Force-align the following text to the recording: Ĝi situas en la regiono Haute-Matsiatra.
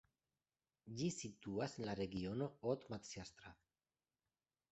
Ĝi 1.01 1.09
situas 1.17 1.75
en 1.81 1.85
la 1.89 1.95
regiono 2.01 2.47
Haute-Matsiatra. 2.63 3.55